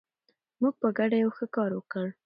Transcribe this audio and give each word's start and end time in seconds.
موږ 0.61 0.73
په 0.81 0.87
ګډه 0.97 1.17
یو 1.23 1.31
ښه 1.37 1.45
کار 1.55 1.71
وکړ. 1.75 2.05